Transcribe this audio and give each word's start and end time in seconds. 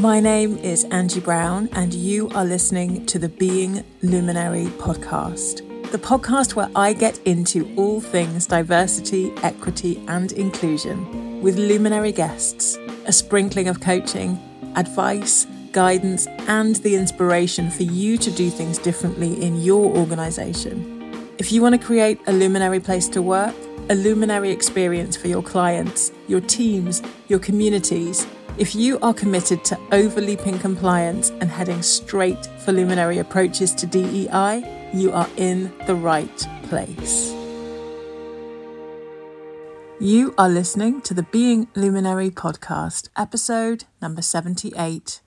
My 0.00 0.18
name 0.18 0.56
is 0.56 0.84
Angie 0.84 1.20
Browne, 1.20 1.68
and 1.72 1.92
you 1.92 2.30
are 2.30 2.46
listening 2.46 3.04
to 3.04 3.18
the 3.18 3.28
Being 3.28 3.84
Luminary 4.00 4.64
podcast, 4.78 5.58
the 5.92 5.98
podcast 5.98 6.54
where 6.54 6.70
I 6.74 6.94
get 6.94 7.18
into 7.26 7.70
all 7.76 8.00
things 8.00 8.46
diversity, 8.46 9.30
equity, 9.42 10.02
and 10.08 10.32
inclusion 10.32 11.42
with 11.42 11.58
luminary 11.58 12.12
guests, 12.12 12.78
a 13.04 13.12
sprinkling 13.12 13.68
of 13.68 13.80
coaching, 13.82 14.40
advice, 14.74 15.46
guidance, 15.72 16.26
and 16.48 16.76
the 16.76 16.96
inspiration 16.96 17.70
for 17.70 17.82
you 17.82 18.16
to 18.16 18.30
do 18.30 18.48
things 18.48 18.78
differently 18.78 19.42
in 19.42 19.60
your 19.60 19.94
organisation. 19.94 21.28
If 21.36 21.52
you 21.52 21.60
want 21.60 21.78
to 21.78 21.86
create 21.86 22.18
a 22.26 22.32
luminary 22.32 22.80
place 22.80 23.06
to 23.08 23.20
work, 23.20 23.54
a 23.90 23.94
luminary 23.94 24.50
experience 24.50 25.14
for 25.14 25.28
your 25.28 25.42
clients, 25.42 26.10
your 26.26 26.40
teams, 26.40 27.02
your 27.28 27.38
communities, 27.38 28.26
if 28.60 28.74
you 28.74 28.98
are 29.00 29.14
committed 29.14 29.64
to 29.64 29.74
overleaping 29.90 30.60
compliance 30.60 31.30
and 31.30 31.44
heading 31.44 31.80
straight 31.80 32.44
for 32.58 32.72
luminary 32.72 33.16
approaches 33.16 33.74
to 33.74 33.86
DEI, 33.86 34.90
you 34.92 35.10
are 35.12 35.28
in 35.38 35.72
the 35.86 35.94
right 35.94 36.46
place. 36.64 37.32
You 39.98 40.34
are 40.36 40.50
listening 40.50 41.00
to 41.02 41.14
the 41.14 41.22
Being 41.22 41.68
Luminary 41.74 42.30
podcast, 42.30 43.08
episode 43.16 43.84
number 44.02 44.20
78. 44.20 45.22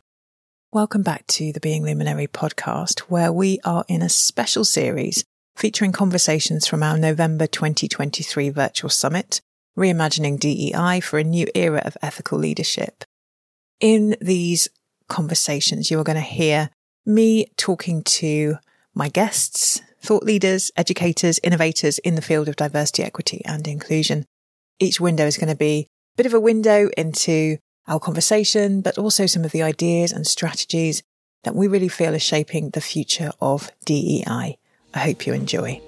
Welcome 0.72 1.02
back 1.02 1.26
to 1.30 1.52
the 1.52 1.60
Being 1.60 1.84
Luminary 1.84 2.28
podcast, 2.28 3.00
where 3.02 3.34
we 3.34 3.60
are 3.66 3.84
in 3.88 4.04
a 4.04 4.10
special 4.10 4.64
series 4.64 5.24
featuring 5.56 5.92
conversations 5.92 6.68
from 6.68 6.84
our 6.84 7.00
November 7.00 7.48
2023 7.48 8.52
virtual 8.52 8.92
summit, 8.92 9.42
Reimagining 9.76 10.40
DEI 10.40 11.00
for 11.00 11.18
a 11.18 11.24
New 11.24 11.48
Era 11.56 11.82
of 11.84 11.98
Ethical 12.04 12.38
Leadership 12.38 13.04
in 13.84 14.16
these 14.22 14.70
conversations, 15.10 15.92
you 15.92 16.00
are 16.00 16.06
going 16.06 16.16
to 16.16 16.22
hear 16.22 16.70
me 17.06 17.48
talking 17.58 18.02
to 18.02 18.56
my 18.96 19.10
guests, 19.10 19.82
thought 20.00 20.24
leaders, 20.24 20.72
educators, 20.78 21.38
innovators 21.44 22.00
in 22.00 22.16
the 22.16 22.22
field 22.22 22.48
of 22.48 22.56
diversity, 22.56 23.04
equity 23.04 23.42
and 23.44 23.68
inclusion. 23.68 24.26
Each 24.80 25.02
window 25.02 25.26
is 25.26 25.36
going 25.36 25.50
to 25.50 25.56
be 25.56 25.90
a 26.14 26.16
bit 26.16 26.26
of 26.26 26.34
a 26.34 26.40
window 26.40 26.90
into 26.96 27.58
our 27.86 28.00
conversation, 28.00 28.80
but 28.80 28.98
also 28.98 29.26
some 29.26 29.44
of 29.44 29.52
the 29.52 29.64
ideas 29.64 30.14
and 30.14 30.26
strategies 30.26 31.04
that 31.44 31.54
we 31.54 31.68
really 31.68 31.90
feel 31.90 32.16
are 32.16 32.20
shaping 32.20 32.70
the 32.70 32.80
future 32.80 33.32
of 33.42 33.70
DEI. 33.84 34.58
I 34.94 35.00
hope 35.00 35.28
you 35.28 35.34
enjoy. 35.34 35.82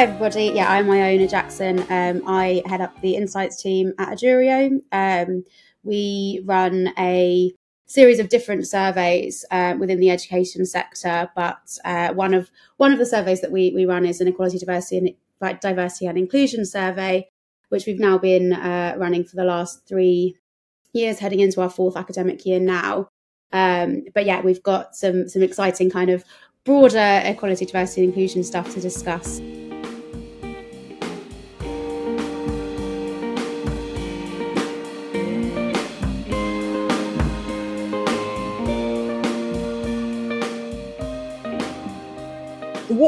Hi, 0.00 0.04
everybody. 0.04 0.46
Yeah, 0.54 0.72
I'm 0.72 0.90
Iona 0.90 1.28
Jackson. 1.28 1.80
Um, 1.90 2.26
I 2.26 2.62
head 2.64 2.80
up 2.80 2.98
the 3.02 3.16
insights 3.16 3.60
team 3.60 3.92
at 3.98 4.16
Edurio. 4.16 4.80
Um, 4.92 5.44
we 5.82 6.40
run 6.46 6.94
a 6.98 7.52
series 7.84 8.18
of 8.18 8.30
different 8.30 8.66
surveys 8.66 9.44
uh, 9.50 9.74
within 9.78 10.00
the 10.00 10.08
education 10.08 10.64
sector, 10.64 11.30
but 11.36 11.76
uh, 11.84 12.14
one 12.14 12.32
of 12.32 12.50
one 12.78 12.94
of 12.94 12.98
the 12.98 13.04
surveys 13.04 13.42
that 13.42 13.52
we 13.52 13.72
we 13.74 13.84
run 13.84 14.06
is 14.06 14.22
an 14.22 14.28
equality, 14.28 14.58
diversity, 14.58 15.14
and 15.42 15.60
diversity 15.60 16.06
and 16.06 16.16
inclusion 16.16 16.64
survey, 16.64 17.28
which 17.68 17.84
we've 17.84 18.00
now 18.00 18.16
been 18.16 18.54
uh, 18.54 18.94
running 18.96 19.22
for 19.22 19.36
the 19.36 19.44
last 19.44 19.86
three 19.86 20.34
years, 20.94 21.18
heading 21.18 21.40
into 21.40 21.60
our 21.60 21.68
fourth 21.68 21.98
academic 21.98 22.46
year 22.46 22.58
now. 22.58 23.10
Um, 23.52 24.04
but 24.14 24.24
yeah, 24.24 24.40
we've 24.40 24.62
got 24.62 24.96
some 24.96 25.28
some 25.28 25.42
exciting 25.42 25.90
kind 25.90 26.08
of 26.08 26.24
broader 26.64 27.20
equality, 27.22 27.66
diversity, 27.66 28.04
and 28.04 28.08
inclusion 28.08 28.42
stuff 28.42 28.72
to 28.72 28.80
discuss. 28.80 29.42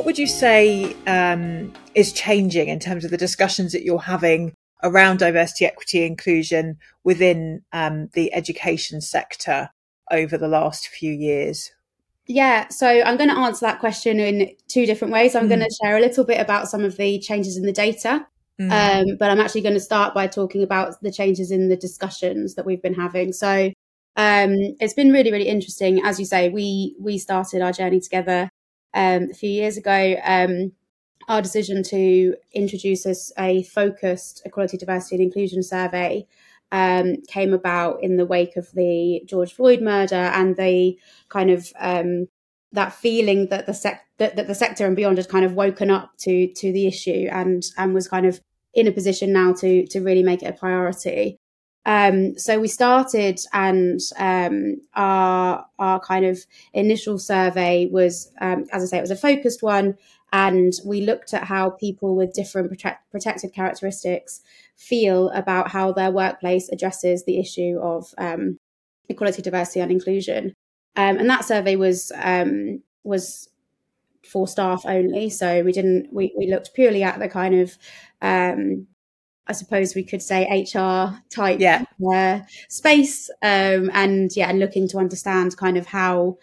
What 0.02 0.06
would 0.06 0.18
you 0.18 0.26
say 0.26 0.96
um, 1.06 1.72
is 1.94 2.12
changing 2.12 2.66
in 2.66 2.80
terms 2.80 3.04
of 3.04 3.12
the 3.12 3.16
discussions 3.16 3.70
that 3.70 3.84
you're 3.84 4.00
having 4.00 4.52
around 4.82 5.20
diversity, 5.20 5.64
equity, 5.64 6.04
inclusion 6.04 6.76
within 7.04 7.62
um, 7.72 8.08
the 8.14 8.34
education 8.34 9.00
sector 9.00 9.70
over 10.10 10.36
the 10.36 10.48
last 10.48 10.88
few 10.88 11.12
years? 11.12 11.70
Yeah, 12.26 12.66
so 12.66 12.88
I'm 12.88 13.16
going 13.16 13.30
to 13.30 13.36
answer 13.36 13.64
that 13.64 13.78
question 13.78 14.18
in 14.18 14.50
two 14.66 14.86
different 14.86 15.14
ways. 15.14 15.36
I'm 15.36 15.44
mm. 15.44 15.50
going 15.50 15.60
to 15.60 15.78
share 15.80 15.96
a 15.96 16.00
little 16.00 16.24
bit 16.24 16.40
about 16.40 16.66
some 16.66 16.82
of 16.84 16.96
the 16.96 17.20
changes 17.20 17.56
in 17.56 17.62
the 17.62 17.70
data, 17.70 18.26
mm. 18.60 18.72
um, 18.72 19.16
but 19.20 19.30
I'm 19.30 19.38
actually 19.38 19.60
going 19.60 19.74
to 19.74 19.80
start 19.80 20.14
by 20.14 20.26
talking 20.26 20.64
about 20.64 21.00
the 21.02 21.12
changes 21.12 21.52
in 21.52 21.68
the 21.68 21.76
discussions 21.76 22.56
that 22.56 22.66
we've 22.66 22.82
been 22.82 22.94
having. 22.94 23.32
So 23.32 23.66
um, 24.16 24.56
it's 24.80 24.94
been 24.94 25.12
really, 25.12 25.30
really 25.30 25.46
interesting. 25.46 26.04
As 26.04 26.18
you 26.18 26.26
say, 26.26 26.48
we 26.48 26.96
we 26.98 27.18
started 27.18 27.62
our 27.62 27.70
journey 27.70 28.00
together 28.00 28.50
um, 28.94 29.28
a 29.30 29.34
few 29.34 29.50
years 29.50 29.76
ago, 29.76 30.16
um, 30.24 30.72
our 31.28 31.40
decision 31.40 31.82
to 31.84 32.34
introduce 32.52 33.06
a, 33.06 33.14
a, 33.38 33.62
focused 33.62 34.42
equality, 34.44 34.76
diversity, 34.76 35.16
and 35.16 35.24
inclusion 35.24 35.62
survey 35.62 36.26
um, 36.72 37.16
came 37.28 37.52
about 37.52 38.02
in 38.02 38.16
the 38.16 38.26
wake 38.26 38.56
of 38.56 38.70
the 38.72 39.22
George 39.26 39.52
Floyd 39.52 39.80
murder 39.80 40.14
and 40.14 40.56
the 40.56 40.98
kind 41.28 41.50
of 41.50 41.72
um, 41.78 42.28
that 42.72 42.92
feeling 42.92 43.48
that 43.48 43.66
the 43.66 43.74
sec- 43.74 44.06
that, 44.18 44.36
that, 44.36 44.46
the 44.46 44.54
sector 44.54 44.86
and 44.86 44.96
beyond 44.96 45.18
had 45.18 45.28
kind 45.28 45.44
of 45.44 45.52
woken 45.52 45.90
up 45.90 46.16
to 46.18 46.48
to 46.54 46.72
the 46.72 46.86
issue 46.86 47.28
and 47.30 47.64
and 47.76 47.94
was 47.94 48.08
kind 48.08 48.26
of 48.26 48.40
in 48.74 48.86
a 48.86 48.92
position 48.92 49.32
now 49.32 49.52
to 49.52 49.86
to 49.86 50.00
really 50.00 50.22
make 50.22 50.42
it 50.42 50.46
a 50.46 50.52
priority. 50.52 51.38
Um, 51.84 52.38
so 52.38 52.60
we 52.60 52.68
started, 52.68 53.40
and 53.52 54.00
um, 54.18 54.80
our 54.94 55.66
our 55.78 56.00
kind 56.00 56.24
of 56.24 56.38
initial 56.72 57.18
survey 57.18 57.86
was, 57.86 58.30
um, 58.40 58.66
as 58.72 58.82
I 58.82 58.86
say, 58.86 58.98
it 58.98 59.02
was 59.02 59.10
a 59.10 59.16
focused 59.16 59.62
one, 59.62 59.96
and 60.32 60.72
we 60.84 61.00
looked 61.00 61.34
at 61.34 61.44
how 61.44 61.70
people 61.70 62.14
with 62.14 62.34
different 62.34 62.70
protect, 62.70 63.10
protected 63.10 63.52
characteristics 63.52 64.42
feel 64.76 65.28
about 65.30 65.70
how 65.70 65.92
their 65.92 66.10
workplace 66.10 66.68
addresses 66.70 67.24
the 67.24 67.38
issue 67.38 67.78
of 67.82 68.14
um, 68.16 68.58
equality, 69.08 69.42
diversity, 69.42 69.80
and 69.80 69.90
inclusion. 69.90 70.54
Um, 70.96 71.18
and 71.18 71.28
that 71.28 71.44
survey 71.44 71.76
was 71.76 72.12
um, 72.14 72.82
was 73.02 73.48
for 74.24 74.46
staff 74.46 74.84
only, 74.86 75.30
so 75.30 75.64
we 75.64 75.72
didn't 75.72 76.12
we 76.12 76.32
we 76.38 76.48
looked 76.48 76.74
purely 76.74 77.02
at 77.02 77.18
the 77.18 77.28
kind 77.28 77.56
of 77.56 77.76
I 79.46 79.52
suppose 79.52 79.94
we 79.94 80.04
could 80.04 80.22
say 80.22 80.44
HR 80.44 81.20
type 81.30 81.60
yeah. 81.60 81.84
uh, 82.12 82.40
space, 82.68 83.28
um, 83.42 83.90
and 83.92 84.34
yeah, 84.36 84.48
and 84.48 84.58
looking 84.58 84.88
to 84.88 84.98
understand 84.98 85.56
kind 85.56 85.76
of 85.76 85.86
how, 85.86 86.38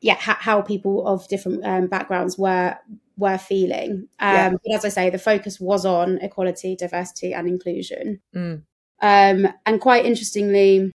yeah, 0.00 0.16
ha- 0.16 0.38
how 0.40 0.60
people 0.60 1.06
of 1.06 1.28
different 1.28 1.64
um, 1.64 1.86
backgrounds 1.86 2.36
were 2.36 2.76
were 3.16 3.38
feeling. 3.38 4.08
Um, 4.18 4.34
yeah. 4.34 4.50
But 4.50 4.74
as 4.74 4.84
I 4.84 4.88
say, 4.88 5.10
the 5.10 5.18
focus 5.18 5.60
was 5.60 5.86
on 5.86 6.18
equality, 6.18 6.74
diversity, 6.74 7.32
and 7.32 7.46
inclusion. 7.46 8.20
Mm. 8.34 8.62
Um, 9.02 9.48
and 9.64 9.80
quite 9.80 10.04
interestingly, 10.04 10.90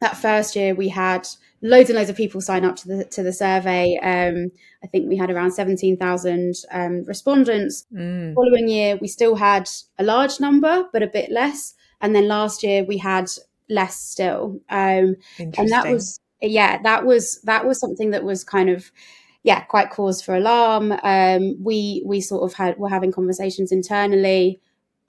that 0.00 0.16
first 0.16 0.56
year 0.56 0.74
we 0.74 0.88
had 0.88 1.26
loads 1.62 1.90
and 1.90 1.98
loads 1.98 2.10
of 2.10 2.16
people 2.16 2.40
sign 2.40 2.64
up 2.64 2.76
to 2.76 2.88
the 2.88 3.04
to 3.04 3.22
the 3.22 3.32
survey. 3.32 3.98
Um, 4.02 4.50
I 4.82 4.86
think 4.86 5.08
we 5.08 5.16
had 5.16 5.30
around 5.30 5.52
seventeen 5.52 5.96
thousand 5.96 6.56
um, 6.70 7.04
respondents. 7.04 7.86
Mm. 7.92 8.34
Following 8.34 8.68
year, 8.68 8.96
we 8.96 9.08
still 9.08 9.36
had 9.36 9.68
a 9.98 10.04
large 10.04 10.40
number, 10.40 10.86
but 10.92 11.02
a 11.02 11.06
bit 11.06 11.30
less. 11.30 11.74
And 12.00 12.14
then 12.14 12.28
last 12.28 12.62
year 12.62 12.84
we 12.84 12.96
had 12.96 13.30
less 13.68 13.96
still. 13.96 14.60
Um, 14.70 15.16
and 15.38 15.70
that 15.70 15.90
was 15.90 16.18
yeah, 16.40 16.80
that 16.82 17.04
was 17.04 17.40
that 17.42 17.66
was 17.66 17.78
something 17.78 18.10
that 18.10 18.24
was 18.24 18.44
kind 18.44 18.70
of 18.70 18.90
yeah 19.42 19.60
quite 19.62 19.90
cause 19.90 20.22
for 20.22 20.34
alarm. 20.34 20.92
Um, 21.02 21.62
we 21.62 22.02
we 22.06 22.20
sort 22.20 22.50
of 22.50 22.54
had 22.54 22.78
were 22.78 22.88
having 22.88 23.12
conversations 23.12 23.72
internally. 23.72 24.60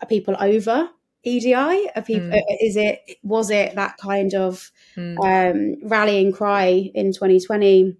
Are 0.01 0.07
people 0.07 0.36
over 0.39 0.89
EDI? 1.24 1.54
Are 1.95 2.01
people, 2.01 2.30
mm. 2.30 2.42
Is 2.60 2.75
it 2.75 3.00
was 3.24 3.50
it 3.50 3.75
that 3.75 3.98
kind 3.98 4.33
of 4.33 4.71
mm. 4.95 5.17
um, 5.19 5.88
rallying 5.88 6.31
cry 6.31 6.91
in 6.93 7.13
2020? 7.13 7.97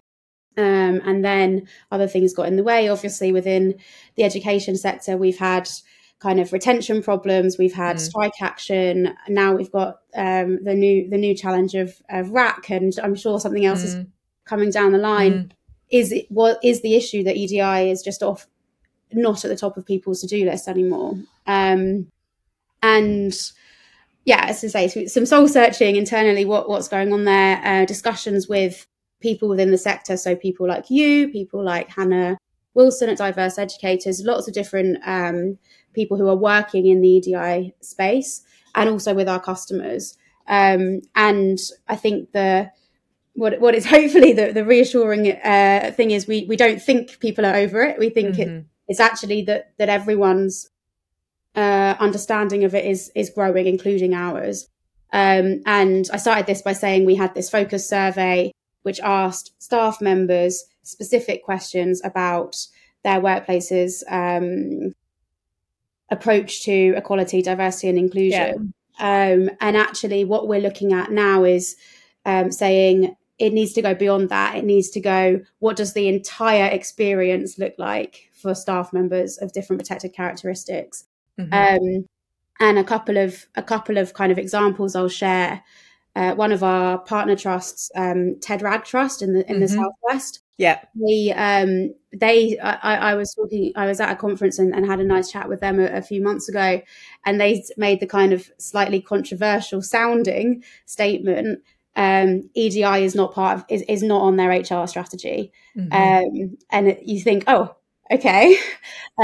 Um, 0.58 1.02
and 1.06 1.24
then 1.24 1.68
other 1.92 2.08
things 2.08 2.34
got 2.34 2.48
in 2.48 2.58
the 2.58 2.64
way. 2.64 2.90
Obviously, 2.90 3.32
within 3.32 3.80
the 4.16 4.24
education 4.24 4.76
sector, 4.76 5.18
we've 5.18 5.38
had 5.38 5.70
kind 6.22 6.40
of 6.40 6.54
retention 6.54 7.02
problems. 7.02 7.58
We've 7.58 7.74
had 7.74 7.98
mm. 7.98 8.00
strike 8.00 8.42
action. 8.42 9.16
Now 9.28 9.54
we've 9.54 9.72
got 9.72 10.00
um, 10.16 10.64
the 10.64 10.76
new 10.76 11.10
the 11.10 11.18
new 11.18 11.36
challenge 11.36 11.74
of, 11.74 12.02
of 12.10 12.28
RAAC, 12.28 12.70
and 12.70 12.94
I'm 13.02 13.16
sure 13.16 13.40
something 13.40 13.66
else 13.66 13.84
is 13.84 13.96
hmm. 13.96 14.04
coming 14.46 14.70
down 14.70 14.92
the 14.92 14.98
line. 14.98 15.34
Hmm. 15.34 15.48
Is 15.90 16.12
it 16.12 16.26
what 16.30 16.60
is 16.64 16.82
the 16.82 16.96
issue 16.96 17.24
that 17.24 17.36
EDI 17.36 17.90
is 17.90 18.02
just 18.02 18.22
off, 18.22 18.48
not 19.12 19.44
at 19.44 19.50
the 19.50 19.58
top 19.58 19.78
of 19.78 19.86
people's 19.86 20.22
to 20.22 20.28
do 20.28 20.46
list 20.46 20.68
anymore? 20.68 21.18
Um, 21.48 22.08
and 22.84 23.34
yeah, 24.26 24.46
as 24.48 24.64
I 24.64 24.88
say, 24.88 25.08
some 25.08 25.26
soul 25.26 25.48
searching 25.48 25.96
internally, 25.96 26.46
what 26.46 26.70
what's 26.70 26.88
going 26.88 27.12
on 27.14 27.26
there, 27.26 27.62
uh, 27.64 27.86
discussions 27.86 28.48
with 28.48 28.86
people 29.20 29.50
within 29.50 29.72
the 29.72 29.78
sector. 29.78 30.18
So 30.18 30.36
people 30.36 30.68
like 30.68 30.90
you, 30.90 31.30
people 31.30 31.64
like 31.64 31.90
Hannah 31.90 32.38
Wilson 32.74 33.10
at 33.10 33.18
Diverse 33.18 33.58
Educators, 33.58 34.24
lots 34.24 34.48
of 34.48 34.54
different 34.54 34.98
um, 35.06 35.58
people 35.94 36.18
who 36.18 36.28
are 36.28 36.36
working 36.36 36.86
in 36.86 37.02
the 37.02 37.10
EDI 37.10 37.74
space 37.82 38.42
and 38.76 38.90
also 38.90 39.14
with 39.14 39.28
our 39.28 39.40
customers. 39.40 40.18
Um, 40.48 41.02
and 41.16 41.60
I 41.88 41.96
think 41.96 42.32
the 42.32 42.72
what 43.34 43.60
what 43.60 43.76
is 43.76 43.86
hopefully 43.98 44.34
the, 44.34 44.52
the 44.52 44.66
reassuring 44.66 45.32
uh, 45.32 45.92
thing 45.96 46.12
is 46.12 46.28
we 46.28 46.46
we 46.46 46.58
don't 46.58 46.82
think 46.82 47.20
people 47.20 47.46
are 47.46 47.56
over 47.56 47.82
it. 47.82 48.00
We 48.00 48.10
think 48.10 48.36
mm-hmm. 48.36 48.58
it, 48.58 48.66
it's 48.88 49.00
actually 49.00 49.44
that 49.44 49.74
that 49.78 49.90
everyone's 49.90 50.70
uh, 51.56 51.96
understanding 52.00 52.64
of 52.64 52.74
it 52.76 52.86
is 52.86 53.12
is 53.16 53.30
growing, 53.30 53.68
including 53.68 54.14
ours. 54.14 54.68
Um, 55.14 55.62
and 55.66 56.10
I 56.14 56.18
started 56.18 56.46
this 56.46 56.62
by 56.62 56.74
saying 56.74 57.06
we 57.06 57.16
had 57.16 57.36
this 57.36 57.50
focus 57.50 57.88
survey 57.88 58.52
which 58.84 59.00
asked 59.02 59.54
staff 59.62 60.02
members 60.02 60.64
specific 60.84 61.44
questions 61.44 62.02
about 62.04 62.56
their 63.04 63.20
workplaces 63.20 64.04
um, 64.10 64.94
approach 66.10 66.64
to 66.64 66.94
equality, 66.96 67.42
diversity, 67.42 67.90
and 67.90 67.98
inclusion. 67.98 68.74
Yeah. 69.00 69.34
Um, 69.34 69.50
and 69.60 69.78
actually, 69.78 70.26
what 70.26 70.48
we're 70.48 70.62
looking 70.62 70.94
at 70.94 71.12
now 71.12 71.44
is 71.44 71.76
um, 72.26 72.52
saying 72.52 73.16
it 73.40 73.54
needs 73.54 73.74
to 73.74 73.82
go 73.82 73.96
beyond 73.96 74.30
that. 74.30 74.56
It 74.56 74.66
needs 74.66 74.90
to 74.92 75.02
go, 75.02 75.42
what 75.60 75.76
does 75.76 75.94
the 75.94 76.08
entire 76.08 76.68
experience 76.68 77.58
look 77.58 77.74
like 77.80 78.30
for 78.34 78.54
staff 78.54 78.94
members 78.94 79.38
of 79.40 79.52
different 79.52 79.82
protected 79.82 80.14
characteristics? 80.14 81.06
Mm-hmm. 81.40 81.54
Um, 81.54 82.06
and 82.62 82.78
a 82.78 82.84
couple 82.84 83.18
of 83.18 83.48
a 83.56 83.64
couple 83.64 83.98
of 83.98 84.14
kind 84.14 84.32
of 84.32 84.38
examples 84.38 84.96
I'll 84.96 85.10
share. 85.10 85.64
Uh, 86.14 86.36
one 86.36 86.52
of 86.52 86.62
our 86.62 86.98
partner 87.00 87.38
trusts, 87.38 87.90
um, 87.96 88.36
Ted 88.42 88.62
Ragg 88.62 88.84
Trust 88.84 89.22
in 89.22 89.34
the 89.34 89.48
in 89.50 89.56
mm-hmm. 89.56 89.62
the 89.62 89.68
southwest. 89.68 90.42
Yeah, 90.58 90.80
they 90.94 91.34
um, 91.34 91.96
they 92.14 92.60
I, 92.60 93.12
I, 93.12 93.16
was 93.16 93.34
talking. 93.34 93.72
I 93.76 93.88
was 93.88 94.00
at 94.00 94.12
a 94.12 94.16
conference 94.16 94.60
and, 94.60 94.76
and 94.76 94.86
had 94.86 95.00
a 95.00 95.04
nice 95.04 95.32
chat 95.32 95.50
with 95.50 95.60
them 95.60 95.80
a, 95.80 95.86
a, 95.86 96.02
few 96.02 96.22
months 96.22 96.50
ago, 96.50 96.82
and 97.26 97.42
they 97.42 97.64
made 97.78 98.00
the 98.00 98.06
kind 98.06 98.32
of 98.32 98.52
slightly 98.60 99.02
controversial 99.02 99.82
sounding 99.82 100.64
statement. 100.86 101.64
Um, 101.96 102.50
EDI 102.54 103.04
is 103.04 103.16
not 103.16 103.34
part 103.34 103.58
of 103.58 103.66
is, 103.70 103.82
is 103.84 104.04
not 104.04 104.22
on 104.22 104.36
their 104.36 104.52
HR 104.52 104.86
strategy, 104.86 105.52
mm-hmm. 105.76 105.94
um, 105.94 106.58
and 106.70 106.90
it, 106.90 107.04
you 107.04 107.22
think, 107.22 107.46
oh, 107.48 107.76
okay. 108.12 108.58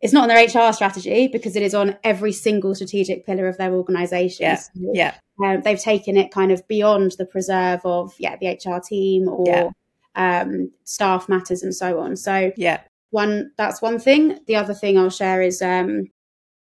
It's 0.00 0.12
not 0.12 0.22
on 0.22 0.28
their 0.28 0.44
HR 0.44 0.72
strategy 0.72 1.26
because 1.28 1.56
it 1.56 1.62
is 1.62 1.74
on 1.74 1.96
every 2.04 2.32
single 2.32 2.74
strategic 2.74 3.26
pillar 3.26 3.48
of 3.48 3.56
their 3.58 3.72
organisation. 3.72 4.44
Yeah. 4.44 4.56
So, 4.56 4.70
yeah. 4.94 5.14
Um, 5.42 5.62
they've 5.62 5.80
taken 5.80 6.16
it 6.16 6.30
kind 6.30 6.52
of 6.52 6.66
beyond 6.68 7.12
the 7.18 7.26
preserve 7.26 7.80
of 7.84 8.14
yeah 8.18 8.36
the 8.36 8.48
HR 8.48 8.80
team 8.80 9.28
or 9.28 9.44
yeah. 9.46 10.40
um, 10.42 10.72
staff 10.84 11.28
matters 11.28 11.62
and 11.62 11.74
so 11.74 12.00
on. 12.00 12.16
So 12.16 12.52
yeah, 12.56 12.80
one 13.10 13.52
that's 13.56 13.80
one 13.80 13.98
thing. 13.98 14.38
The 14.46 14.56
other 14.56 14.74
thing 14.74 14.98
I'll 14.98 15.10
share 15.10 15.42
is 15.42 15.62
um, 15.62 16.10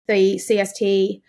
the 0.08 0.36
CST 0.36 1.22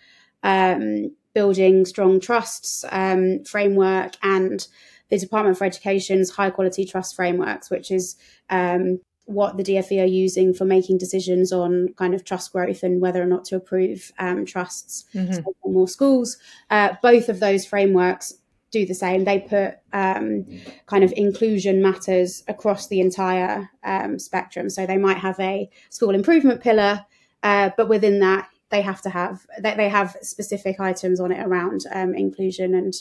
um, 0.43 1.15
building 1.33 1.85
strong 1.85 2.19
trusts 2.19 2.85
um, 2.91 3.43
framework 3.43 4.13
and 4.21 4.67
the 5.09 5.17
Department 5.17 5.57
for 5.57 5.65
Education's 5.65 6.29
high 6.29 6.49
quality 6.49 6.85
trust 6.85 7.15
frameworks, 7.15 7.69
which 7.69 7.91
is 7.91 8.15
um, 8.49 8.99
what 9.29 9.57
the 9.57 9.63
DFE 9.63 10.01
are 10.01 10.07
using 10.07 10.55
for 10.55 10.65
making 10.65 10.97
decisions 10.97 11.53
on 11.53 11.93
kind 11.97 12.15
of 12.15 12.23
trust 12.23 12.51
growth 12.51 12.81
and 12.81 12.99
whether 12.99 13.21
or 13.21 13.27
not 13.27 13.45
to 13.45 13.55
approve 13.55 14.11
um, 14.17 14.43
trusts 14.43 15.05
mm-hmm. 15.13 15.71
more 15.71 15.87
schools. 15.87 16.37
Uh, 16.71 16.95
both 17.03 17.29
of 17.29 17.39
those 17.39 17.63
frameworks 17.63 18.33
do 18.71 18.87
the 18.87 18.95
same. 18.95 19.25
They 19.25 19.39
put 19.39 19.75
um, 19.93 20.47
kind 20.87 21.03
of 21.03 21.13
inclusion 21.15 21.79
matters 21.79 22.43
across 22.47 22.87
the 22.87 23.01
entire 23.01 23.69
um, 23.83 24.17
spectrum. 24.17 24.67
So 24.67 24.87
they 24.87 24.97
might 24.97 25.17
have 25.17 25.39
a 25.39 25.69
school 25.91 26.15
improvement 26.15 26.61
pillar, 26.61 27.05
uh, 27.43 27.69
but 27.77 27.87
within 27.87 28.19
that, 28.21 28.49
they 28.71 28.81
have 28.81 29.01
to 29.03 29.09
have 29.09 29.45
they, 29.59 29.75
they 29.75 29.89
have 29.89 30.17
specific 30.21 30.79
items 30.79 31.19
on 31.19 31.31
it 31.31 31.45
around 31.45 31.85
um, 31.91 32.15
inclusion 32.15 32.73
and, 32.73 32.93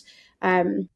um, 0.42 0.88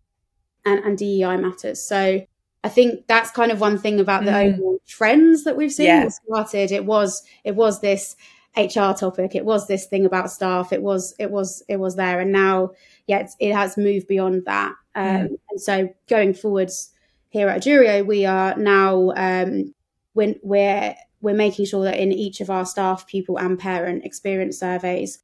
and 0.66 0.84
and 0.84 0.98
DEI 0.98 1.36
matters. 1.36 1.82
So 1.82 2.26
I 2.64 2.68
think 2.68 3.06
that's 3.08 3.30
kind 3.30 3.50
of 3.50 3.60
one 3.60 3.78
thing 3.78 3.98
about 3.98 4.24
the 4.24 4.30
mm. 4.30 4.54
overall 4.54 4.78
trends 4.86 5.44
that 5.44 5.56
we've 5.56 5.72
seen. 5.72 5.86
Yeah. 5.86 6.08
Started, 6.08 6.70
it 6.70 6.84
was 6.84 7.22
it 7.44 7.56
was 7.56 7.80
this 7.80 8.16
HR 8.56 8.92
topic. 8.92 9.34
It 9.34 9.44
was 9.44 9.66
this 9.66 9.86
thing 9.86 10.06
about 10.06 10.30
staff. 10.30 10.72
It 10.72 10.82
was 10.82 11.14
it 11.18 11.30
was 11.30 11.62
it 11.68 11.78
was 11.78 11.96
there, 11.96 12.20
and 12.20 12.30
now 12.30 12.70
yeah, 13.06 13.26
it 13.40 13.52
has 13.52 13.76
moved 13.76 14.06
beyond 14.06 14.44
that. 14.46 14.74
Um, 14.94 15.04
mm. 15.04 15.38
And 15.50 15.60
so 15.60 15.88
going 16.08 16.34
forwards 16.34 16.90
here 17.30 17.48
at 17.48 17.62
Edurio, 17.62 18.06
we 18.06 18.26
are 18.26 18.56
now 18.56 19.12
um, 19.16 19.74
when 20.12 20.38
we're 20.42 20.94
we're 21.20 21.34
making 21.34 21.66
sure 21.66 21.84
that 21.84 21.98
in 21.98 22.12
each 22.12 22.40
of 22.40 22.50
our 22.50 22.64
staff, 22.64 23.06
pupil, 23.06 23.38
and 23.38 23.58
parent 23.58 24.04
experience 24.04 24.58
surveys, 24.58 25.18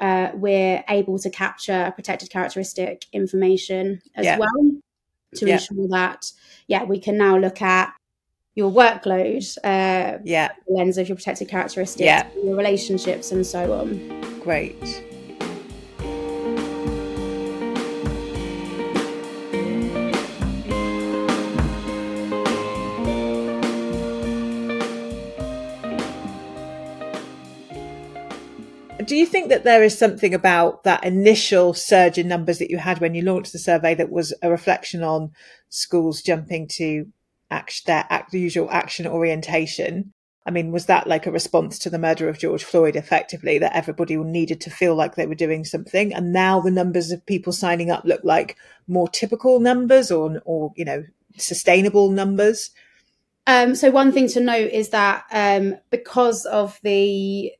uh, 0.00 0.30
we're 0.34 0.82
able 0.88 1.20
to 1.20 1.30
capture 1.30 1.92
protected 1.94 2.30
characteristic 2.30 3.06
information 3.12 4.00
as 4.16 4.24
yeah. 4.24 4.38
well 4.38 4.80
to 5.34 5.46
yeah. 5.46 5.54
ensure 5.54 5.88
that 5.88 6.30
yeah 6.66 6.84
we 6.84 6.98
can 6.98 7.16
now 7.16 7.36
look 7.36 7.62
at 7.62 7.92
your 8.54 8.70
workload 8.70 9.56
uh 9.64 10.18
yeah 10.24 10.50
lens 10.68 10.98
of 10.98 11.08
your 11.08 11.16
protected 11.16 11.48
characteristics 11.48 12.04
yeah. 12.04 12.26
your 12.44 12.56
relationships 12.56 13.32
and 13.32 13.46
so 13.46 13.72
on 13.72 14.40
great 14.40 15.04
that 29.50 29.64
there 29.64 29.82
is 29.82 29.96
something 29.96 30.32
about 30.32 30.84
that 30.84 31.04
initial 31.04 31.74
surge 31.74 32.18
in 32.18 32.26
numbers 32.26 32.58
that 32.58 32.70
you 32.70 32.78
had 32.78 33.00
when 33.00 33.14
you 33.14 33.22
launched 33.22 33.52
the 33.52 33.58
survey 33.58 33.94
that 33.94 34.10
was 34.10 34.32
a 34.42 34.50
reflection 34.50 35.02
on 35.02 35.32
schools 35.68 36.22
jumping 36.22 36.66
to 36.68 37.06
act, 37.50 37.86
their 37.86 38.06
act, 38.08 38.32
usual 38.32 38.70
action 38.70 39.06
orientation? 39.06 40.12
I 40.46 40.50
mean, 40.50 40.72
was 40.72 40.86
that 40.86 41.06
like 41.06 41.26
a 41.26 41.30
response 41.30 41.78
to 41.80 41.90
the 41.90 41.98
murder 41.98 42.28
of 42.28 42.38
George 42.38 42.64
Floyd 42.64 42.96
effectively 42.96 43.58
that 43.58 43.76
everybody 43.76 44.16
needed 44.16 44.60
to 44.62 44.70
feel 44.70 44.94
like 44.94 45.14
they 45.14 45.26
were 45.26 45.34
doing 45.34 45.64
something? 45.64 46.14
And 46.14 46.32
now 46.32 46.60
the 46.60 46.70
numbers 46.70 47.10
of 47.10 47.26
people 47.26 47.52
signing 47.52 47.90
up 47.90 48.04
look 48.04 48.22
like 48.24 48.56
more 48.88 49.08
typical 49.08 49.60
numbers 49.60 50.10
or, 50.10 50.40
or 50.46 50.72
you 50.76 50.84
know, 50.84 51.04
sustainable 51.36 52.10
numbers? 52.10 52.70
Um, 53.46 53.74
so 53.74 53.90
one 53.90 54.12
thing 54.12 54.28
to 54.28 54.40
note 54.40 54.70
is 54.70 54.90
that 54.90 55.24
um, 55.32 55.76
because 55.90 56.46
of 56.46 56.78
the 56.82 57.52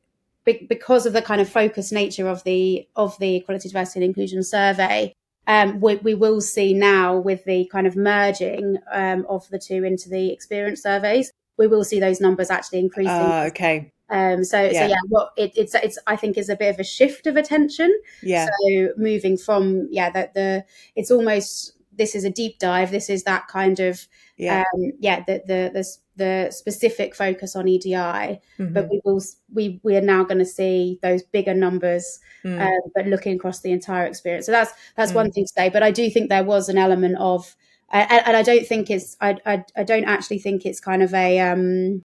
because 0.68 1.06
of 1.06 1.12
the 1.12 1.22
kind 1.22 1.40
of 1.40 1.48
focused 1.48 1.92
nature 1.92 2.28
of 2.28 2.42
the 2.44 2.86
of 2.96 3.18
the 3.18 3.36
equality 3.36 3.68
diversity 3.68 4.00
and 4.00 4.04
inclusion 4.04 4.42
survey 4.42 5.14
um, 5.46 5.80
we, 5.80 5.96
we, 5.96 6.14
will 6.14 6.40
see 6.40 6.74
now 6.74 7.16
with 7.16 7.42
the 7.44 7.64
kind 7.72 7.86
of 7.86 7.96
merging 7.96 8.76
um, 8.92 9.26
of 9.28 9.48
the 9.48 9.58
two 9.58 9.84
into 9.84 10.08
the 10.08 10.30
experience 10.30 10.82
surveys 10.82 11.32
we 11.56 11.66
will 11.66 11.82
see 11.82 11.98
those 11.98 12.20
numbers 12.20 12.50
actually 12.50 12.78
increasing 12.78 13.10
uh, 13.10 13.44
okay 13.48 13.90
um, 14.10 14.42
so, 14.42 14.60
yeah. 14.60 14.72
so 14.72 14.86
yeah, 14.86 14.96
what 15.08 15.32
it, 15.36 15.52
it's 15.56 15.74
it's 15.76 15.98
I 16.06 16.16
think 16.16 16.36
is 16.36 16.48
a 16.48 16.56
bit 16.56 16.74
of 16.74 16.80
a 16.80 16.84
shift 16.84 17.28
of 17.28 17.36
attention. 17.36 17.96
Yeah. 18.22 18.46
So 18.46 18.88
moving 18.96 19.36
from 19.36 19.86
yeah 19.88 20.10
that 20.10 20.34
the 20.34 20.64
it's 20.96 21.12
almost 21.12 21.74
this 22.00 22.14
is 22.14 22.24
a 22.24 22.30
deep 22.30 22.58
dive. 22.58 22.90
This 22.90 23.10
is 23.10 23.24
that 23.24 23.46
kind 23.46 23.78
of 23.78 24.08
yeah 24.38 24.64
um, 24.74 24.92
yeah 25.00 25.22
the 25.26 25.42
the 25.46 25.70
the 25.74 25.96
the 26.16 26.50
specific 26.50 27.14
focus 27.14 27.54
on 27.54 27.68
EDI, 27.68 27.92
mm-hmm. 27.92 28.72
but 28.72 28.88
we 28.88 29.02
will 29.04 29.22
we 29.52 29.80
we 29.82 29.96
are 29.98 30.00
now 30.00 30.24
going 30.24 30.38
to 30.38 30.46
see 30.46 30.98
those 31.02 31.22
bigger 31.22 31.52
numbers, 31.52 32.18
mm. 32.42 32.58
um, 32.58 32.90
but 32.94 33.06
looking 33.06 33.36
across 33.36 33.60
the 33.60 33.70
entire 33.70 34.06
experience. 34.06 34.46
So 34.46 34.52
that's 34.52 34.72
that's 34.96 35.12
mm. 35.12 35.16
one 35.16 35.30
thing 35.30 35.44
to 35.44 35.52
say. 35.54 35.68
But 35.68 35.82
I 35.82 35.90
do 35.90 36.08
think 36.08 36.30
there 36.30 36.42
was 36.42 36.70
an 36.70 36.78
element 36.78 37.16
of, 37.18 37.54
and, 37.90 38.10
and 38.10 38.34
I 38.34 38.42
don't 38.42 38.66
think 38.66 38.90
it's 38.90 39.18
I, 39.20 39.36
I, 39.44 39.64
I 39.76 39.82
don't 39.82 40.04
actually 40.04 40.38
think 40.38 40.64
it's 40.64 40.80
kind 40.80 41.02
of 41.02 41.12
a 41.12 41.38
um. 41.40 42.02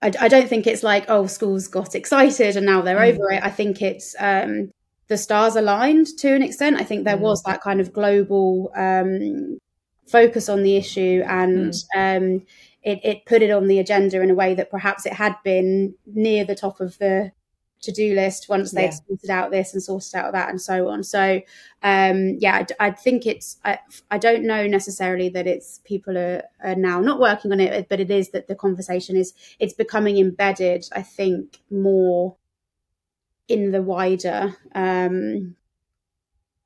I, 0.00 0.10
I 0.18 0.28
don't 0.28 0.48
think 0.48 0.66
it's 0.66 0.82
like 0.82 1.04
oh 1.08 1.26
schools 1.26 1.68
got 1.68 1.94
excited 1.94 2.56
and 2.56 2.64
now 2.64 2.80
they're 2.80 2.96
mm. 2.96 3.12
over 3.12 3.30
it. 3.30 3.42
I 3.42 3.50
think 3.50 3.82
it's 3.82 4.16
um 4.18 4.70
the 5.10 5.18
stars 5.18 5.56
aligned 5.56 6.06
to 6.18 6.32
an 6.32 6.42
extent. 6.42 6.80
I 6.80 6.84
think 6.84 7.04
there 7.04 7.18
mm. 7.18 7.20
was 7.28 7.42
that 7.42 7.60
kind 7.60 7.80
of 7.80 7.92
global 7.92 8.72
um 8.76 9.58
focus 10.10 10.48
on 10.48 10.62
the 10.62 10.76
issue 10.76 11.22
and 11.26 11.72
mm. 11.72 12.16
um, 12.16 12.46
it, 12.82 12.98
it, 13.04 13.26
put 13.26 13.42
it 13.42 13.50
on 13.50 13.68
the 13.68 13.78
agenda 13.78 14.20
in 14.20 14.30
a 14.30 14.34
way 14.34 14.54
that 14.54 14.70
perhaps 14.70 15.06
it 15.06 15.12
had 15.12 15.36
been 15.44 15.94
near 16.06 16.44
the 16.44 16.54
top 16.54 16.80
of 16.80 16.98
the 16.98 17.30
to-do 17.80 18.14
list 18.14 18.48
once 18.48 18.72
they'd 18.72 18.86
yeah. 18.86 18.90
sorted 18.90 19.30
out 19.30 19.50
this 19.50 19.72
and 19.72 19.82
sorted 19.82 20.14
out 20.14 20.32
that 20.32 20.50
and 20.50 20.60
so 20.60 20.88
on 20.88 21.02
so 21.02 21.40
um, 21.82 22.36
yeah 22.38 22.64
I, 22.80 22.88
I, 22.88 22.90
think 22.90 23.24
it's 23.24 23.58
I, 23.64 23.78
I 24.10 24.18
don't 24.18 24.44
know 24.44 24.66
necessarily 24.66 25.30
that 25.30 25.46
it's 25.46 25.80
people 25.84 26.18
are, 26.18 26.42
are 26.62 26.74
now 26.74 27.00
not 27.00 27.20
working 27.20 27.52
on 27.52 27.60
it 27.60 27.88
but 27.88 28.00
it 28.00 28.10
is 28.10 28.30
that 28.30 28.48
the 28.48 28.54
conversation 28.54 29.16
is 29.16 29.32
it's 29.58 29.72
becoming 29.72 30.18
embedded 30.18 30.84
i 30.92 31.02
think 31.02 31.60
more 31.70 32.36
in 33.50 33.72
the 33.72 33.82
wider 33.82 34.56
um, 34.74 35.56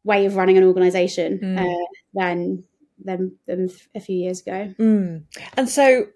way 0.05 0.27
of 0.27 0.37
running 0.37 0.59
an 0.59 0.65
organization 0.65 1.41
mm. 1.43 1.59
uh, 1.59 1.87
than 2.13 2.65
than 3.03 3.37
than 3.47 3.71
a 3.95 4.01
few 4.01 4.17
years 4.17 4.43
ago. 4.43 4.73
Mm. 4.79 5.25
And 5.57 5.69
so, 5.69 6.07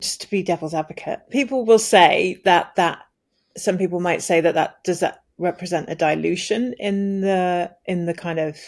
just 0.00 0.20
to 0.20 0.30
be 0.30 0.42
devil's 0.42 0.74
advocate, 0.74 1.30
people 1.30 1.64
will 1.64 1.78
say 1.78 2.40
that 2.44 2.76
that 2.76 3.00
some 3.56 3.78
people 3.78 4.00
might 4.00 4.22
say 4.22 4.40
that 4.40 4.54
that 4.54 4.84
does 4.84 5.00
that 5.00 5.22
represent 5.38 5.90
a 5.90 5.94
dilution 5.94 6.74
in 6.78 7.20
the 7.20 7.70
in 7.84 8.06
the 8.06 8.14
kind 8.14 8.38
of 8.38 8.58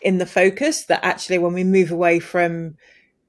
in 0.00 0.18
the 0.18 0.26
focus 0.26 0.84
that 0.86 1.04
actually 1.04 1.38
when 1.38 1.52
we 1.52 1.64
move 1.64 1.90
away 1.90 2.18
from 2.18 2.76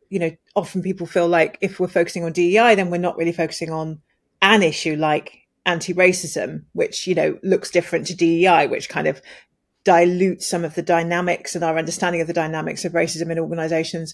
you 0.09 0.17
know 0.17 0.31
often 0.55 0.81
people 0.81 1.05
feel 1.05 1.27
like 1.27 1.57
if 1.59 1.77
we're 1.77 1.89
focusing 1.89 2.23
on 2.23 2.31
DEI 2.31 2.75
then 2.75 2.89
we're 2.89 2.97
not 2.97 3.17
really 3.17 3.33
focusing 3.33 3.69
on 3.69 3.99
an 4.41 4.63
issue 4.63 4.95
like 4.95 5.44
anti-racism 5.65 6.63
which 6.73 7.07
you 7.07 7.15
know 7.15 7.37
looks 7.43 7.71
different 7.71 8.07
to 8.07 8.15
DEI 8.15 8.67
which 8.67 8.89
kind 8.89 9.07
of 9.07 9.21
dilutes 9.83 10.47
some 10.47 10.63
of 10.63 10.75
the 10.75 10.81
dynamics 10.81 11.55
and 11.55 11.63
our 11.63 11.77
understanding 11.77 12.21
of 12.21 12.27
the 12.27 12.33
dynamics 12.33 12.85
of 12.85 12.93
racism 12.93 13.31
in 13.31 13.39
organizations 13.39 14.13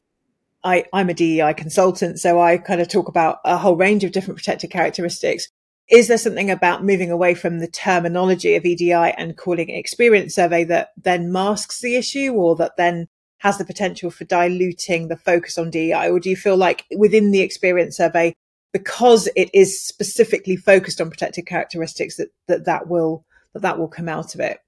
I, 0.64 0.86
I'm 0.94 1.10
a 1.10 1.16
DEI 1.16 1.56
consultant, 1.56 2.20
so 2.20 2.40
I 2.40 2.58
kind 2.58 2.82
of 2.82 2.88
talk 2.88 3.08
about 3.08 3.40
a 3.44 3.58
whole 3.58 3.76
range 3.76 4.04
of 4.04 4.12
different 4.12 4.38
protected 4.38 4.70
characteristics 4.70 5.48
is 5.92 6.08
there 6.08 6.18
something 6.18 6.50
about 6.50 6.86
moving 6.86 7.12
away 7.12 7.36
from 7.36 7.60
the 7.60 7.68
terminology 7.68 8.56
of 8.56 8.66
EDI 8.66 8.94
and 8.94 9.38
calling 9.38 9.68
it 9.68 9.78
experience 9.78 10.34
survey 10.34 10.64
that 10.64 10.92
then 10.96 11.32
masks 11.32 11.82
the 11.82 11.98
issue 11.98 12.32
or 12.32 12.56
that 12.56 12.78
then 12.78 13.08
has 13.40 13.58
the 13.58 13.66
potential 13.66 14.10
for 14.10 14.24
diluting 14.24 15.10
the 15.10 15.18
focus 15.18 15.58
on 15.58 15.70
DEI? 15.70 16.10
Or 16.10 16.20
do 16.20 16.30
you 16.30 16.38
feel 16.38 16.56
like 16.56 16.86
within 16.96 17.32
the 17.32 17.42
experience 17.42 17.98
survey, 17.98 18.34
because 18.72 19.28
it 19.36 19.50
is 19.54 19.86
specifically 19.86 20.56
focused 20.56 21.02
on 21.02 21.10
protected 21.10 21.46
characteristics 21.46 22.18
that 22.18 22.30
that, 22.48 22.66
that 22.66 22.88
will 22.88 23.26
that 23.54 23.62
that 23.62 23.80
will 23.80 23.88
come 23.88 24.10
out 24.10 24.34
of 24.34 24.42
it? 24.42 24.60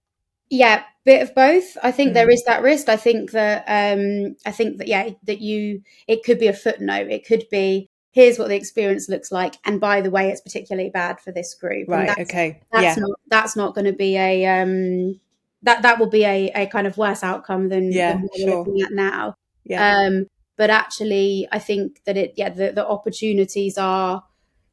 Yeah, 0.49 0.83
bit 1.05 1.21
of 1.21 1.33
both. 1.33 1.77
I 1.81 1.91
think 1.91 2.11
mm. 2.11 2.13
there 2.13 2.29
is 2.29 2.43
that 2.43 2.61
risk. 2.61 2.89
I 2.89 2.97
think 2.97 3.31
that 3.31 3.63
um 3.67 4.35
I 4.45 4.51
think 4.51 4.77
that 4.77 4.87
yeah, 4.87 5.09
that 5.23 5.41
you 5.41 5.81
it 6.07 6.23
could 6.23 6.39
be 6.39 6.47
a 6.47 6.53
footnote. 6.53 7.07
It 7.09 7.25
could 7.25 7.45
be 7.49 7.89
here's 8.13 8.37
what 8.37 8.47
the 8.47 8.55
experience 8.55 9.09
looks 9.09 9.31
like 9.31 9.55
and 9.65 9.81
by 9.81 9.99
the 9.99 10.11
way 10.11 10.29
it's 10.29 10.39
particularly 10.39 10.89
bad 10.89 11.19
for 11.19 11.31
this 11.31 11.55
group 11.55 11.89
right 11.89 12.07
that's, 12.07 12.21
okay 12.21 12.61
that's 12.71 12.83
yeah. 12.83 12.95
not 12.95 13.19
that's 13.27 13.55
not 13.55 13.75
going 13.75 13.85
to 13.85 13.91
be 13.91 14.15
a 14.15 14.45
um 14.45 15.19
that 15.63 15.81
that 15.81 15.99
will 15.99 16.09
be 16.09 16.23
a, 16.23 16.51
a 16.53 16.67
kind 16.67 16.87
of 16.87 16.97
worse 16.97 17.23
outcome 17.23 17.69
than, 17.69 17.91
yeah, 17.91 18.13
than 18.13 18.29
sure. 18.37 18.59
looking 18.59 18.81
at 18.81 18.91
now 18.91 19.35
yeah. 19.65 19.97
um 19.97 20.27
but 20.57 20.69
actually 20.69 21.47
i 21.51 21.59
think 21.59 22.03
that 22.05 22.17
it 22.17 22.33
yeah 22.35 22.49
the, 22.49 22.71
the 22.71 22.85
opportunities 22.85 23.77
are 23.77 24.23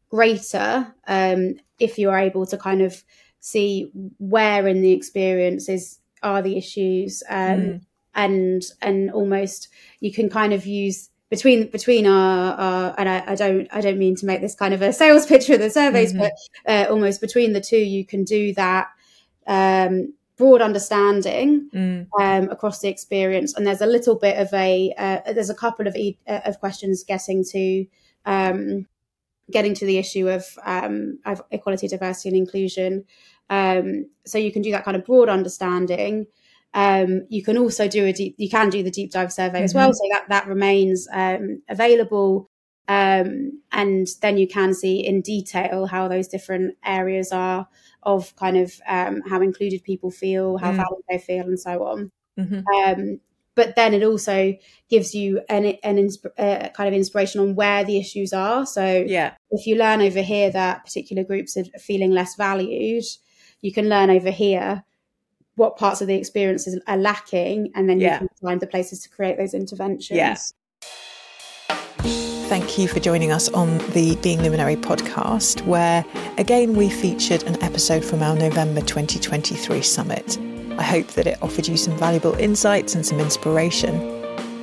greater 0.09 0.95
um 1.07 1.55
if 1.79 1.99
you're 1.99 2.17
able 2.17 2.47
to 2.47 2.57
kind 2.57 2.83
of 2.83 3.03
see 3.41 3.91
where 4.19 4.67
in 4.67 4.83
the 4.83 4.93
experiences 4.93 6.01
are 6.23 6.43
the 6.43 6.57
issues 6.57 7.23
um 7.29 7.61
mm. 7.61 7.81
and 8.15 8.63
and 8.83 9.11
almost 9.11 9.69
you 10.01 10.13
can 10.13 10.29
kind 10.29 10.53
of 10.53 10.67
use 10.67 11.11
between 11.31 11.69
between 11.69 12.07
our, 12.07 12.55
our 12.55 12.95
and 12.99 13.09
I, 13.09 13.25
I, 13.29 13.35
don't 13.37 13.69
I 13.73 13.81
don't 13.81 13.99
mean 13.99 14.17
to 14.17 14.27
make 14.27 14.41
this 14.41 14.57
kind 14.57 14.75
of 14.75 14.83
a 14.83 14.93
sales 15.03 15.27
pitch 15.27 15.47
for 15.47 15.57
the 15.57 15.71
surveys, 15.71 16.13
mm-hmm. 16.13 16.23
but 16.23 16.33
uh, 16.67 16.91
almost 16.91 17.21
between 17.21 17.53
the 17.53 17.61
two, 17.61 17.79
you 17.79 18.05
can 18.05 18.25
do 18.25 18.53
that 18.55 18.89
um, 19.47 20.13
broad 20.41 20.63
understanding 20.63 21.69
mm. 21.75 22.07
um, 22.19 22.49
across 22.51 22.81
the 22.81 22.89
experience. 22.89 23.55
And 23.55 23.67
there's 23.67 23.83
a 23.83 23.87
little 23.87 24.17
bit 24.17 24.37
of 24.39 24.53
a 24.55 24.93
uh, 24.97 25.33
there's 25.33 25.51
a 25.51 25.55
couple 25.55 25.87
of 25.87 25.95
e- 25.95 26.19
uh, 26.27 26.41
of 26.45 26.59
questions 26.59 27.05
getting 27.05 27.45
to 27.53 27.87
um, 28.27 28.87
getting 29.51 29.75
to 29.75 29.85
the 29.85 29.99
issue 29.99 30.29
of, 30.29 30.47
um, 30.65 31.19
of 31.25 31.43
equality, 31.51 31.89
diversity, 31.89 32.29
and 32.29 32.39
inclusion. 32.39 33.05
Um, 33.49 34.07
so 34.25 34.39
you 34.39 34.53
can 34.53 34.63
do 34.63 34.71
that 34.73 34.85
kind 34.85 34.97
of 34.97 35.05
broad 35.05 35.29
understanding. 35.29 36.27
Um, 36.73 37.27
you 37.29 37.43
can 37.43 37.59
also 37.59 37.89
do 37.89 38.07
a 38.07 38.13
deep, 38.13 38.37
you 38.39 38.49
can 38.49 38.71
do 38.71 38.83
the 38.83 38.91
deep 38.91 39.11
dive 39.11 39.33
survey 39.33 39.59
mm-hmm. 39.59 39.65
as 39.65 39.75
well. 39.75 39.93
So 39.93 40.05
that, 40.13 40.29
that 40.29 40.47
remains 40.47 41.09
um, 41.13 41.63
available. 41.69 42.50
Um, 42.91 43.63
and 43.71 44.09
then 44.21 44.37
you 44.37 44.49
can 44.49 44.75
see 44.75 45.07
in 45.07 45.21
detail 45.21 45.87
how 45.87 46.09
those 46.09 46.27
different 46.27 46.77
areas 46.85 47.31
are 47.31 47.69
of 48.03 48.35
kind 48.35 48.57
of 48.57 48.73
um, 48.89 49.23
how 49.29 49.41
included 49.43 49.85
people 49.85 50.11
feel, 50.11 50.57
how 50.57 50.73
mm. 50.73 50.77
valued 50.77 51.05
they 51.09 51.19
feel, 51.19 51.45
and 51.45 51.61
so 51.61 51.87
on. 51.87 52.11
Mm-hmm. 52.37 52.61
Um, 52.67 53.21
but 53.55 53.77
then 53.77 53.95
it 53.95 54.03
also 54.03 54.57
gives 54.89 55.15
you 55.15 55.41
an, 55.49 55.67
an 55.85 55.99
insp- 55.99 56.33
uh, 56.37 56.71
kind 56.71 56.89
of 56.89 56.95
inspiration 56.95 57.41
on 57.41 57.55
where 57.55 57.85
the 57.85 57.97
issues 57.97 58.33
are. 58.33 58.67
So 58.67 59.05
yeah. 59.07 59.35
if 59.53 59.69
you 59.69 59.77
learn 59.77 60.01
over 60.01 60.23
here 60.23 60.51
that 60.51 60.85
particular 60.85 61.23
groups 61.23 61.57
are 61.57 61.65
feeling 61.79 62.11
less 62.11 62.35
valued, 62.35 63.05
you 63.61 63.73
can 63.73 63.89
learn 63.89 64.11
over 64.11 64.33
here 64.33 64.83
what 65.55 65.77
parts 65.77 66.01
of 66.01 66.09
the 66.09 66.17
experiences 66.17 66.81
are 66.89 66.97
lacking, 66.97 67.71
and 67.77 67.89
then 67.89 68.01
you 68.01 68.09
can 68.09 68.29
find 68.43 68.61
the 68.61 68.67
places 68.67 69.01
to 69.03 69.09
create 69.09 69.37
those 69.39 69.55
interventions. 69.55 70.17
Yes. 70.17 70.53
Thank 72.51 72.79
you 72.79 72.89
for 72.89 72.99
joining 72.99 73.31
us 73.31 73.49
on 73.51 73.79
the 73.93 74.17
Being 74.25 74.43
Luminary 74.43 74.75
podcast, 74.75 75.65
where 75.67 76.05
again 76.37 76.75
we 76.75 76.91
featured 76.91 77.45
an 77.45 77.63
episode 77.63 78.05
from 78.05 78.25
our 78.25 78.35
November 78.35 78.81
2023 78.81 79.81
summit. 79.83 80.37
I 80.77 80.83
hope 80.83 81.07
that 81.13 81.29
it 81.29 81.41
offered 81.41 81.69
you 81.69 81.77
some 81.77 81.97
valuable 81.97 82.35
insights 82.35 82.97
and 82.97 83.07
some 83.07 83.21
inspiration. 83.21 83.95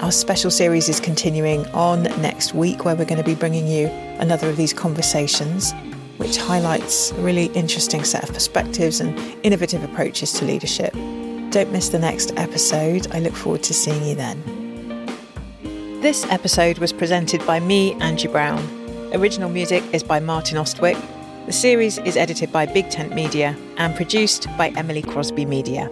Our 0.02 0.12
special 0.12 0.52
series 0.52 0.90
is 0.90 1.00
continuing 1.00 1.66
on 1.68 2.04
next 2.22 2.54
week, 2.54 2.84
where 2.84 2.94
we're 2.94 3.06
going 3.06 3.24
to 3.24 3.24
be 3.24 3.36
bringing 3.36 3.70
you 3.70 3.88
another 4.20 4.50
of 4.50 4.58
these 4.58 4.74
conversations 4.74 5.72
which 6.18 6.36
highlights 6.36 7.12
a 7.12 7.22
really 7.22 7.46
interesting 7.54 8.04
set 8.04 8.22
of 8.22 8.34
perspectives 8.34 9.00
and 9.00 9.18
innovative 9.46 9.82
approaches 9.86 10.34
to 10.34 10.44
leadership. 10.44 10.92
Don't 11.52 11.72
miss 11.72 11.88
the 11.88 12.00
next 12.00 12.34
episode. 12.36 13.08
I 13.14 13.22
look 13.22 13.34
forward 13.34 13.64
to 13.64 13.74
seeing 13.74 14.04
you 14.04 14.16
then. 14.16 14.57
This 16.02 16.26
episode 16.26 16.78
was 16.78 16.94
presented 16.94 17.44
by 17.48 17.60
me, 17.60 17.94
Angie 17.94 18.28
Browne. 18.28 18.64
Original 19.14 19.50
music 19.50 19.84
is 19.92 20.04
by 20.04 20.20
Martin 20.20 20.60
Austwick. 20.60 20.96
The 21.48 21.52
series 21.52 21.98
is 21.98 22.16
edited 22.16 22.52
by 22.52 22.68
Big 22.68 22.92
Tent 22.92 23.16
Media 23.16 23.58
and 23.78 23.96
produced 23.96 24.46
by 24.60 24.70
Emily 24.76 25.02
Crosby 25.02 25.44
Media. 25.44 25.90